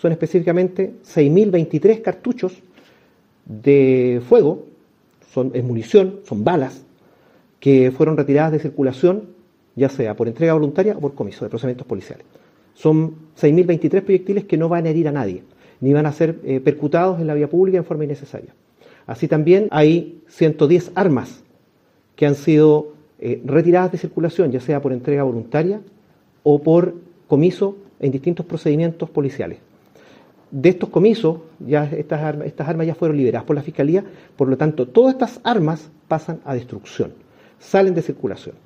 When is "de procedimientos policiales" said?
11.44-12.24